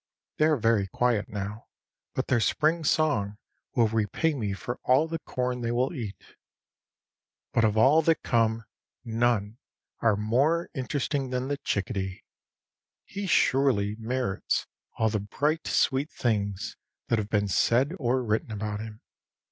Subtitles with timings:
[0.37, 1.67] They are very quiet now,
[2.15, 3.37] but their spring song
[3.75, 6.15] will repay me for all the corn they will eat.
[7.53, 8.63] But of all that come,
[9.05, 9.59] none
[9.99, 12.23] are more interesting than the chickadee.
[13.05, 14.65] He surely merits
[14.97, 16.75] all the bright sweet things
[17.09, 19.01] that have been said or written about him.